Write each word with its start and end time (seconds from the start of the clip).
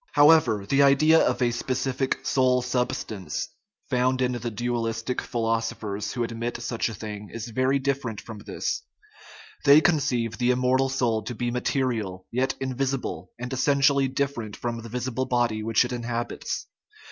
However, 0.13 0.65
the 0.65 0.81
idea 0.81 1.19
of 1.19 1.43
a 1.43 1.51
specific" 1.51 2.25
soul 2.25 2.63
substance" 2.63 3.47
198 3.89 4.41
THE 4.57 4.65
IMMORTALITY 4.65 4.67
OF 4.73 4.93
THE 4.97 4.97
SOUL 4.97 5.11
found 5.13 5.13
in 5.13 5.13
the 5.13 5.13
dualistic 5.13 5.21
philosophers 6.01 6.13
who 6.13 6.23
admit 6.23 6.59
such 6.63 6.89
a 6.89 6.93
thing 6.95 7.29
is 7.31 7.49
very 7.49 7.77
different 7.77 8.19
from 8.19 8.39
this. 8.39 8.81
They 9.63 9.79
conceive 9.79 10.39
the 10.39 10.49
immortal 10.49 10.89
soul 10.89 11.21
to 11.25 11.35
be 11.35 11.51
material, 11.51 12.25
yet 12.31 12.55
invisible, 12.59 13.29
and 13.39 13.53
essentially 13.53 14.07
different 14.07 14.55
from 14.55 14.79
the 14.81 14.89
visible 14.89 15.27
body 15.27 15.61
which 15.61 15.85
it 15.85 15.93
inhabits. 15.93 16.65